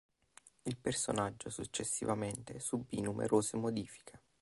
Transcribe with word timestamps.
Il 0.63 0.77
personaggio 0.77 1.51
successivamente 1.51 2.59
subì 2.59 3.01
numerose 3.01 3.55
modifiche. 3.57 4.19